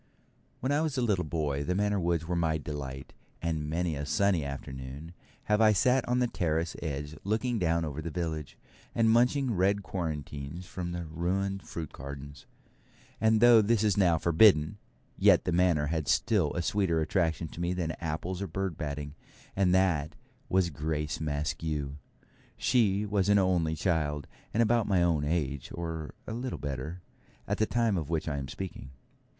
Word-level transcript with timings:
When 0.61 0.71
I 0.71 0.81
was 0.81 0.97
a 0.97 1.01
little 1.03 1.23
boy 1.23 1.63
the 1.63 1.75
Manor 1.75 1.99
woods 1.99 2.25
were 2.27 2.35
my 2.35 2.57
delight, 2.57 3.13
and 3.39 3.69
many 3.69 3.95
a 3.95 4.03
sunny 4.03 4.43
afternoon 4.43 5.13
have 5.43 5.61
I 5.61 5.73
sat 5.73 6.07
on 6.07 6.17
the 6.17 6.25
terrace 6.25 6.75
edge 6.81 7.15
looking 7.23 7.59
down 7.59 7.85
over 7.85 8.01
the 8.01 8.09
village, 8.09 8.57
and 8.95 9.11
munching 9.11 9.53
red 9.53 9.83
quarantines 9.83 10.65
from 10.65 10.91
the 10.91 11.05
ruined 11.05 11.61
fruit 11.67 11.93
gardens. 11.93 12.47
And 13.19 13.41
though 13.41 13.61
this 13.61 13.83
was 13.83 13.95
now 13.95 14.17
forbidden, 14.17 14.79
yet 15.19 15.45
the 15.45 15.51
Manor 15.51 15.85
had 15.93 16.07
still 16.07 16.51
a 16.55 16.63
sweeter 16.63 16.99
attraction 16.99 17.47
to 17.49 17.61
me 17.61 17.71
than 17.71 17.91
apples 18.01 18.41
or 18.41 18.47
bird 18.47 18.77
batting, 18.79 19.13
and 19.55 19.71
that 19.75 20.15
was 20.49 20.71
Grace 20.71 21.19
Maskew. 21.19 21.97
She 22.57 23.05
was 23.05 23.29
an 23.29 23.37
only 23.37 23.75
child, 23.75 24.25
and 24.51 24.63
about 24.63 24.87
my 24.87 25.03
own 25.03 25.23
age, 25.23 25.69
or 25.75 26.15
little 26.25 26.57
better, 26.57 27.03
at 27.47 27.59
the 27.59 27.67
time 27.67 27.97
of 27.97 28.09
which 28.09 28.27
I 28.27 28.37
am 28.39 28.47
speaking. 28.47 28.89